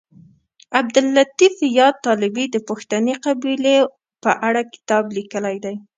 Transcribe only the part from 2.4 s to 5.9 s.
د پښتني قبیلو په اړه کتاب لیکلی دی